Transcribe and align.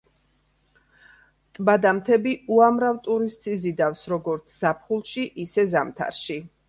ტბა 1.57 1.75
და 1.83 1.91
მთები 1.97 2.33
უამრავ 2.55 2.97
ტურისტს 3.09 3.51
იზიდავს, 3.55 4.01
როგორც 4.15 4.55
ზაფხულში, 4.63 5.27
ისე 5.45 5.67
ზამთარში. 5.77 6.41